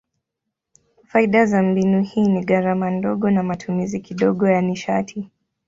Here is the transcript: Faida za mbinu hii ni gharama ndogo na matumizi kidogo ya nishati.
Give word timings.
Faida 1.05 1.45
za 1.45 1.63
mbinu 1.63 2.01
hii 2.03 2.27
ni 2.27 2.43
gharama 2.45 2.91
ndogo 2.91 3.31
na 3.31 3.43
matumizi 3.43 3.99
kidogo 3.99 4.47
ya 4.47 4.61
nishati. 4.61 5.29